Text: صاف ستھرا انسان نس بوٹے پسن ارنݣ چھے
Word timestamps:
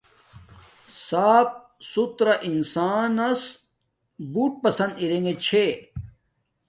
صاف 1.07 1.47
ستھرا 1.89 2.33
انسان 2.47 3.05
نس 3.17 3.41
بوٹے 4.31 4.57
پسن 4.63 4.89
ارنݣ 5.01 5.29
چھے 5.45 5.65